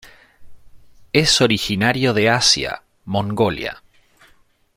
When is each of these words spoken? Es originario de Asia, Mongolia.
Es 1.13 1.41
originario 1.41 2.15
de 2.15 2.31
Asia, 2.31 2.81
Mongolia. 3.05 3.83